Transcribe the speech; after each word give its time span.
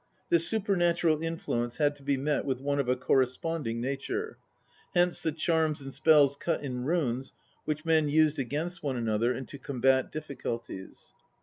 This 0.29 0.47
supernatural 0.47 1.21
influence 1.21 1.77
had 1.77 1.95
to 1.97 2.01
be 2.03 2.17
met 2.17 2.43
with 2.43 2.59
one 2.59 2.79
of 2.79 2.89
a 2.89 2.95
corresponding 2.95 3.79
nature; 3.79 4.39
hence 4.95 5.21
the 5.21 5.31
charms 5.31 5.79
and 5.79 5.93
spells 5.93 6.35
cut 6.35 6.63
in 6.63 6.85
runes 6.85 7.33
which 7.65 7.85
men 7.85 8.09
used 8.09 8.39
against 8.39 8.81
one 8.81 8.97
another 8.97 9.31
and 9.31 9.47
to 9.49 9.59
combat 9.59 10.11
difficulties. 10.11 11.13